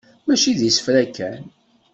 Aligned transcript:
Mačči 0.25 0.51
d 0.59 0.61
isefra 0.69 1.05
kan. 1.15 1.41